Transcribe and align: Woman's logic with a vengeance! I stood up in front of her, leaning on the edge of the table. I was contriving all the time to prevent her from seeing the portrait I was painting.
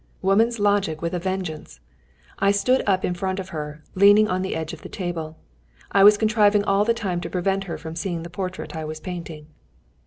Woman's 0.23 0.57
logic 0.57 0.99
with 1.03 1.13
a 1.13 1.19
vengeance! 1.19 1.79
I 2.39 2.49
stood 2.49 2.81
up 2.87 3.05
in 3.05 3.13
front 3.13 3.39
of 3.39 3.49
her, 3.49 3.83
leaning 3.93 4.27
on 4.27 4.41
the 4.41 4.55
edge 4.55 4.73
of 4.73 4.81
the 4.81 4.89
table. 4.89 5.37
I 5.91 6.03
was 6.03 6.17
contriving 6.17 6.63
all 6.63 6.83
the 6.85 6.95
time 6.95 7.21
to 7.21 7.29
prevent 7.29 7.65
her 7.65 7.77
from 7.77 7.95
seeing 7.95 8.23
the 8.23 8.29
portrait 8.31 8.75
I 8.75 8.83
was 8.83 8.99
painting. 8.99 9.45